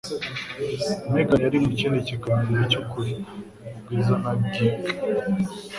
Megan 1.13 1.41
yari 1.45 1.57
mu 1.63 1.71
kindi 1.79 2.07
kiganiro 2.07 2.63
cyukuri, 2.71 3.13
Ubwiza 3.75 4.13
na 4.23 4.31
Geek. 4.51 4.81